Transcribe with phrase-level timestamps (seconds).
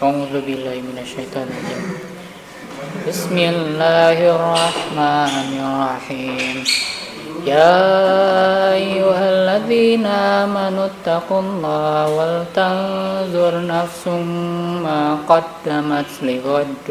[0.00, 1.84] أعوذ بالله من الشيطان الرجيم
[3.08, 6.56] بسم الله الرحمن الرحيم
[7.44, 7.84] يا
[8.72, 14.04] أيها الذين آمنوا اتقوا الله ولتنظر نفس
[14.86, 16.84] ما قدمت لغد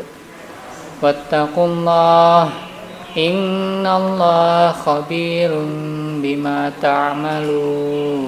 [1.02, 2.42] واتقوا الله
[3.18, 5.52] إن الله خبير
[6.22, 8.26] بما تعملون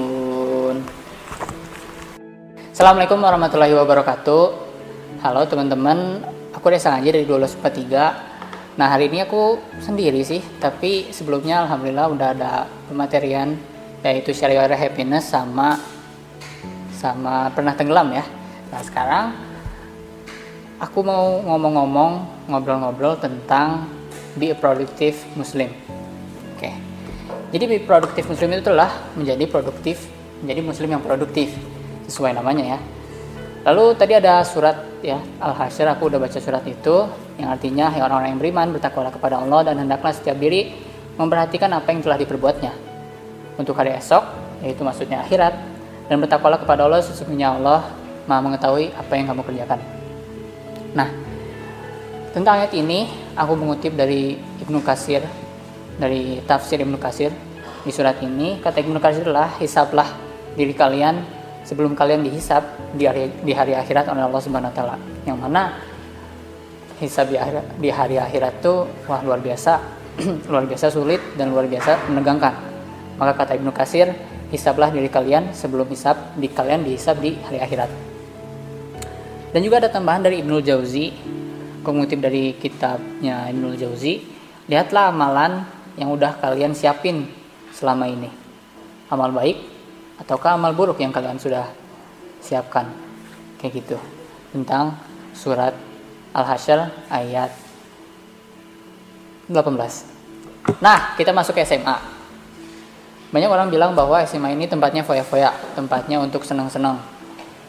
[2.77, 4.61] Assalamualaikum warahmatullahi wabarakatuh
[5.22, 6.18] Halo teman-teman.
[6.50, 12.29] Aku Desa Ngaji dari 1243 Nah hari ini aku sendiri sih Tapi sebelumnya Alhamdulillah udah
[12.35, 13.54] ada pematerian
[14.03, 15.79] Yaitu Syariah Happiness sama
[16.90, 18.27] Sama Pernah Tenggelam ya.
[18.75, 19.25] Nah sekarang
[20.82, 22.13] Aku mau ngomong-ngomong
[22.50, 23.86] Ngobrol-ngobrol tentang
[24.35, 25.71] Be a productive Muslim.
[26.58, 26.75] Oke.
[27.54, 30.02] Jadi be productive Muslim itu adalah Menjadi produktif
[30.43, 31.54] Menjadi Muslim yang produktif
[32.11, 32.80] sesuai namanya ya.
[33.62, 34.74] Lalu tadi ada surat
[35.06, 37.06] ya Al-Hasyr aku udah baca surat itu
[37.38, 40.74] yang artinya ya orang-orang yang beriman bertakwalah kepada Allah dan hendaklah setiap diri
[41.14, 42.72] memperhatikan apa yang telah diperbuatnya
[43.58, 44.22] untuk hari esok
[44.66, 45.55] yaitu maksudnya akhirat
[46.10, 47.86] dan bertakwalah kepada Allah sesungguhnya Allah
[48.22, 49.83] Maha mengetahui apa yang kamu kerjakan.
[50.94, 51.10] Nah,
[52.30, 55.27] tentang ayat ini aku mengutip dari Ibnu Kasir
[55.98, 57.34] dari tafsir Ibnu Kasir
[57.83, 60.06] di surat ini kata Ibnu Kasir adalah hisablah
[60.55, 64.96] diri kalian sebelum kalian dihisap di hari, di hari akhirat oleh Allah Subhanahu wa taala.
[65.27, 65.62] Yang mana
[66.98, 68.74] hisab di, akhirat, di hari akhirat itu
[69.06, 69.78] wah luar biasa,
[70.50, 72.55] luar biasa sulit dan luar biasa menegangkan.
[73.18, 74.10] Maka kata Ibnu Kasir,
[74.50, 77.90] hisablah diri kalian sebelum hisab di kalian dihisab di hari akhirat.
[79.52, 81.12] Dan juga ada tambahan dari Ibnu Jauzi,
[81.84, 84.22] mengutip dari kitabnya Ibnu Jauzi,
[84.66, 85.66] lihatlah amalan
[86.00, 87.28] yang udah kalian siapin
[87.68, 88.30] selama ini.
[89.12, 89.71] Amal baik
[90.20, 91.68] ataukah amal buruk yang kalian sudah
[92.42, 92.91] siapkan?
[93.56, 93.96] Kayak gitu.
[94.52, 94.98] Tentang
[95.32, 95.72] surat
[96.32, 97.52] Al-Hasyr ayat
[99.52, 102.23] 18 nah kita masuk ke SMA
[103.33, 107.00] banyak orang bilang bahwa SMA ini tempatnya foya-foya tempatnya untuk senang-senang.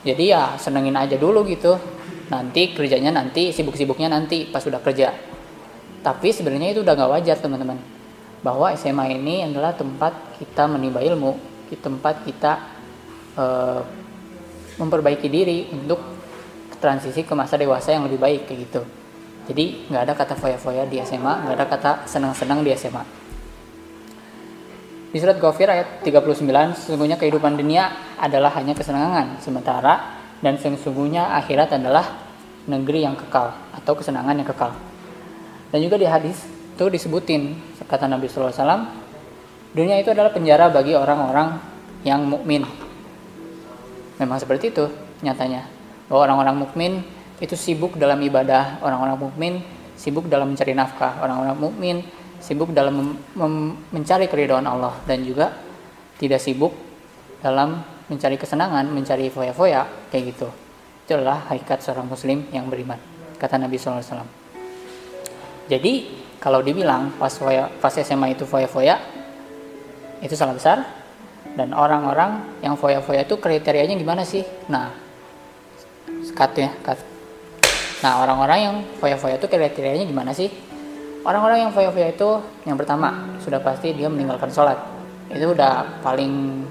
[0.04, 1.80] Jadi ya senengin aja dulu gitu.
[2.28, 5.16] Nanti kerjanya nanti sibuk-sibuknya nanti pas sudah kerja.
[6.04, 7.80] Tapi sebenarnya itu udah gak wajar teman-teman.
[8.44, 11.40] Bahwa SMA ini adalah tempat kita menimba ilmu
[11.74, 12.52] di tempat kita
[13.34, 13.82] uh,
[14.78, 15.98] memperbaiki diri untuk
[16.78, 18.82] transisi ke masa dewasa yang lebih baik kayak gitu.
[19.50, 23.04] Jadi nggak ada kata foya-foya di SMA, nggak ada kata senang-senang di SMA.
[25.10, 31.74] Di surat Ghafir ayat 39, sesungguhnya kehidupan dunia adalah hanya kesenangan sementara dan sesungguhnya akhirat
[31.78, 32.06] adalah
[32.70, 34.74] negeri yang kekal atau kesenangan yang kekal.
[35.74, 37.54] Dan juga di hadis itu disebutin
[37.86, 39.03] kata Nabi SAW
[39.74, 41.58] Dunia itu adalah penjara bagi orang-orang
[42.06, 42.62] yang mukmin.
[44.22, 44.86] Memang seperti itu
[45.26, 45.66] nyatanya.
[46.06, 46.92] Bahwa orang-orang mukmin
[47.42, 49.54] itu sibuk dalam ibadah, orang-orang mukmin
[49.98, 51.96] sibuk dalam mencari nafkah, orang-orang mukmin
[52.38, 53.18] sibuk dalam
[53.90, 55.58] mencari keridhaan Allah dan juga
[56.22, 56.76] tidak sibuk
[57.42, 60.48] dalam mencari kesenangan, mencari foya-foya kayak gitu.
[61.04, 63.00] Itu adalah hakikat seorang muslim yang beriman,
[63.42, 64.24] kata Nabi SAW.
[65.72, 65.94] Jadi
[66.38, 69.00] kalau dibilang pas foya, pas SMA itu foya-foya,
[70.24, 71.04] itu salah besar.
[71.54, 74.42] Dan orang-orang yang foya-foya itu kriterianya gimana sih?
[74.72, 74.90] Nah
[76.34, 76.98] cut ya cut.
[78.02, 80.50] Nah orang-orang yang foya-foya itu kriterianya gimana sih?
[81.24, 82.30] Orang-orang yang foya-foya itu
[82.64, 84.80] yang pertama sudah pasti dia meninggalkan sholat.
[85.30, 86.66] Itu udah paling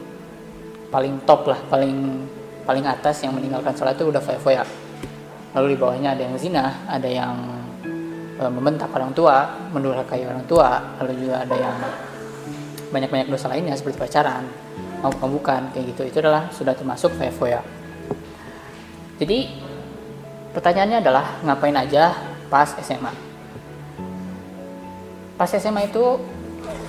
[0.89, 2.27] paling top lah paling
[2.67, 4.65] paling atas yang meninggalkan sholat itu udah foya-foya.
[5.53, 7.37] Lalu di bawahnya ada yang zina ada yang
[8.41, 11.77] e, membentak orang tua mendurhakai orang tua lalu juga ada yang
[12.93, 14.45] banyak-banyak dosa lainnya seperti pacaran
[15.03, 16.03] mau bukan kayak gitu.
[16.07, 17.65] Itu adalah sudah termasuk foya
[19.19, 19.51] jadi
[20.55, 22.15] pertanyaannya adalah ngapain aja
[22.51, 23.33] pas SMA
[25.43, 26.23] pas SMA itu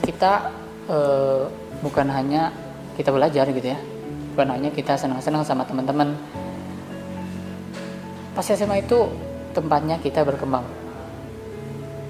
[0.06, 0.52] kita
[0.86, 0.98] e,
[1.82, 2.54] bukan hanya
[2.94, 3.80] kita belajar gitu ya.
[4.34, 6.14] Bukan hanya kita senang-senang sama teman-teman.
[8.34, 9.10] Pas SMA itu
[9.58, 10.66] tempatnya kita berkembang.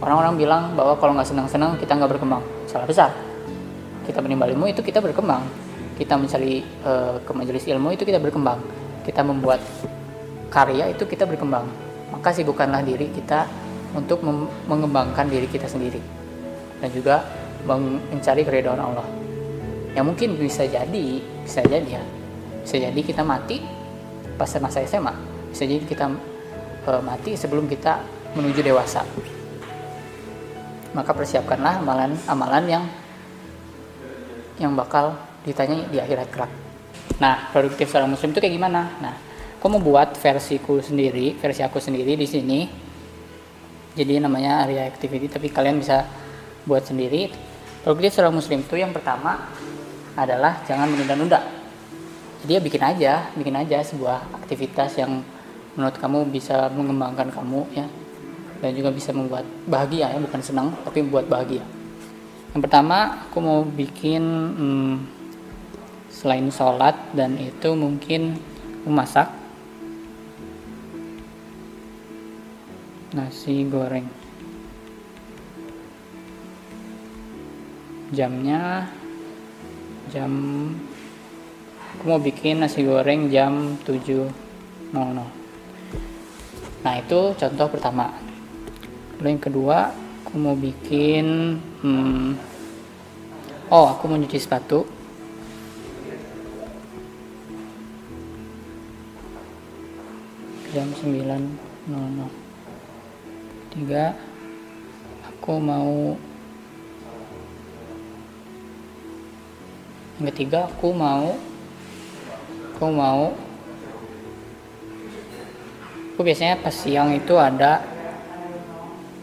[0.03, 2.43] Orang-orang bilang bahwa kalau nggak senang-senang kita nggak berkembang.
[2.67, 3.11] Salah besar
[4.03, 5.43] kita menimba ilmu itu kita berkembang.
[5.93, 8.59] Kita mencari uh, ke majelis ilmu itu kita berkembang.
[9.03, 9.59] Kita membuat
[10.51, 11.65] karya itu kita berkembang.
[12.13, 13.49] Maka sibukkanlah diri kita
[13.93, 14.21] untuk
[14.69, 16.01] mengembangkan diri kita sendiri.
[16.81, 17.23] Dan juga
[17.65, 19.07] mencari keridhaan Allah.
[19.93, 21.05] Yang mungkin bisa jadi
[21.45, 22.03] bisa jadi ya.
[22.63, 23.61] Bisa jadi kita mati
[24.33, 26.09] pas masa SMA bisa jadi kita
[26.89, 28.01] uh, mati sebelum kita
[28.33, 29.05] menuju dewasa.
[30.97, 32.83] Maka persiapkanlah amalan-amalan yang
[34.61, 36.51] yang bakal ditanya di akhirat kelak.
[37.19, 38.81] Nah, produktif seorang muslim itu kayak gimana?
[39.01, 39.15] Nah,
[39.59, 42.59] aku mau buat versiku sendiri versi aku sendiri di sini.
[43.93, 46.05] Jadi namanya area activity tapi kalian bisa
[46.65, 47.29] buat sendiri.
[47.85, 49.37] Produktif seorang muslim itu yang pertama
[50.17, 51.43] adalah jangan menunda-nunda.
[52.43, 55.21] Jadi ya bikin aja bikin aja sebuah aktivitas yang
[55.77, 57.85] menurut kamu bisa mengembangkan kamu ya.
[58.63, 60.17] Dan juga bisa membuat bahagia ya.
[60.17, 61.61] Bukan senang tapi membuat bahagia
[62.53, 64.21] yang pertama aku mau bikin
[64.53, 64.93] hmm,
[66.13, 68.37] selain sholat dan itu mungkin
[68.85, 69.25] memasak.
[73.17, 74.05] Nasi goreng.
[78.13, 78.85] Jamnya
[80.13, 80.29] jam
[81.97, 84.29] aku mau bikin nasi goreng jam 7.00
[86.83, 88.13] nah itu contoh pertama.
[89.17, 89.77] Lalu yang kedua
[90.33, 92.33] aku mau bikin hmm,
[93.69, 94.81] oh aku mau nyuci sepatu.
[100.73, 101.37] Jam 9.00
[103.77, 104.17] tiga
[105.21, 106.17] aku mau
[110.17, 111.37] yang ketiga aku mau
[112.73, 113.37] aku mau
[116.09, 117.92] aku biasanya pas siang itu ada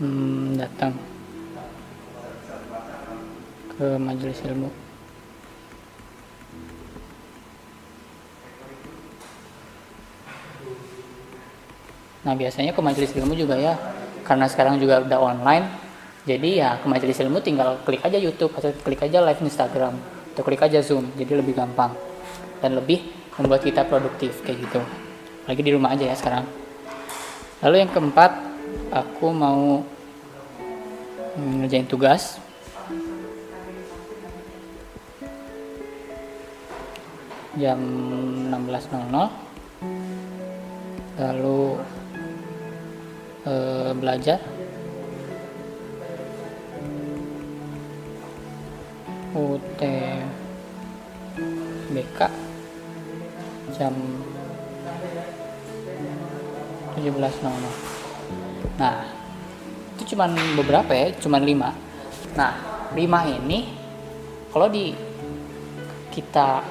[0.00, 0.92] hmm, datang
[3.76, 4.68] ke majelis ilmu.
[12.20, 13.76] Nah biasanya ke majelis ilmu juga ya
[14.24, 15.66] karena sekarang juga udah online.
[16.28, 19.96] Jadi ya ke majelis ilmu tinggal klik aja YouTube atau klik aja live Instagram
[20.36, 21.96] atau klik aja Zoom jadi lebih gampang
[22.60, 23.00] dan lebih
[23.40, 24.80] membuat kita produktif kayak gitu.
[25.48, 26.44] Lagi di rumah aja ya sekarang.
[27.64, 28.49] Lalu yang keempat
[28.90, 29.82] aku mau
[31.38, 32.38] ngerjain tugas.
[37.58, 37.80] Jam
[38.48, 39.30] 16.00
[41.20, 41.76] lalu
[43.46, 44.40] eh, belajar.
[49.30, 50.30] UTBK
[53.78, 53.94] jam
[56.98, 57.99] 17.00
[58.76, 59.04] nah
[59.96, 62.52] itu cuman beberapa ya cuman 5 nah
[62.94, 63.58] 5 ini
[64.50, 64.92] kalau di
[66.10, 66.64] kita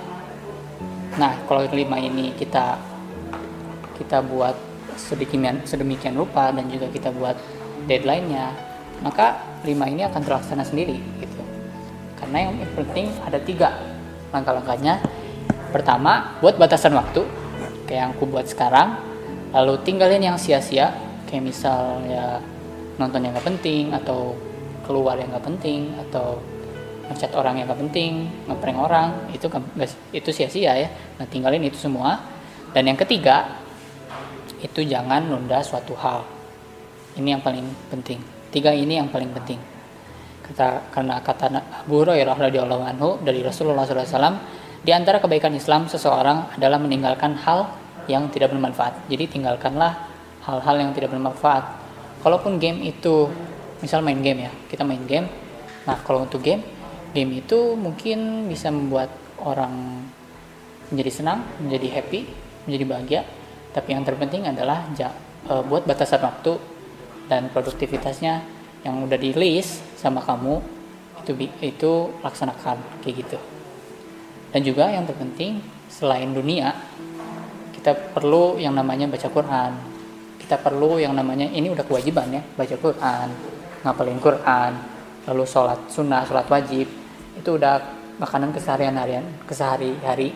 [1.17, 2.79] nah kalau 5 ini kita
[3.99, 4.55] kita buat
[4.95, 7.35] sedemikian sedemikian rupa dan juga kita buat
[7.87, 8.69] deadline-nya
[8.99, 11.41] maka lima ini akan terlaksana sendiri gitu.
[12.19, 13.75] Karena yang penting ada tiga
[14.35, 14.99] langkah-langkahnya.
[15.71, 17.23] Pertama buat batasan waktu
[17.87, 18.99] kayak yang aku buat sekarang.
[19.55, 20.93] Lalu tinggalin yang sia-sia
[21.29, 22.41] kayak misal ya
[22.97, 24.33] nonton yang gak penting atau
[24.83, 26.41] keluar yang gak penting atau
[27.13, 29.45] ngechat orang yang gak penting ngeprank orang itu
[30.09, 30.89] itu sia-sia ya
[31.21, 32.17] nah tinggalin itu semua
[32.73, 33.61] dan yang ketiga
[34.59, 36.23] itu jangan nunda suatu hal.
[37.15, 38.19] Ini yang paling penting.
[38.51, 39.59] Tiga ini yang paling penting.
[40.43, 41.45] Kata karena kata
[41.85, 44.35] Abu Hurairah radhiyallahu anhu dari Rasulullah SAW,
[44.81, 47.69] di antara kebaikan Islam seseorang adalah meninggalkan hal
[48.09, 49.05] yang tidak bermanfaat.
[49.07, 50.08] Jadi tinggalkanlah
[50.49, 51.77] hal-hal yang tidak bermanfaat.
[52.25, 53.29] Kalaupun game itu,
[53.79, 55.29] misal main game ya, kita main game.
[55.85, 56.65] Nah kalau untuk game,
[57.13, 60.03] game itu mungkin bisa membuat orang
[60.89, 62.19] menjadi senang, menjadi happy,
[62.65, 63.21] menjadi bahagia
[63.69, 65.13] tapi yang terpenting adalah ja,
[65.45, 66.57] e, buat batasan waktu
[67.29, 68.41] dan produktivitasnya
[68.81, 70.61] yang udah di list sama kamu
[71.21, 71.31] itu
[71.61, 71.91] itu
[72.25, 73.37] laksanakan kayak gitu
[74.49, 76.73] dan juga yang terpenting selain dunia
[77.75, 79.71] kita perlu yang namanya baca Quran
[80.49, 83.27] kita perlu yang namanya ini udah kewajiban ya baca Quran
[83.85, 84.71] ngapalin Quran
[85.29, 86.89] lalu sholat sunnah sholat wajib
[87.37, 87.77] itu udah
[88.17, 90.33] makanan keseharian harian kesehari-hari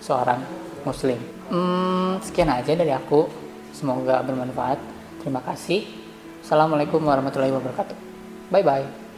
[0.00, 0.40] seorang
[0.88, 3.26] muslim Hmm, sekian aja dari aku.
[3.74, 4.78] Semoga bermanfaat.
[5.18, 5.82] Terima kasih.
[6.46, 7.96] Assalamualaikum warahmatullahi wabarakatuh.
[8.54, 9.09] Bye bye.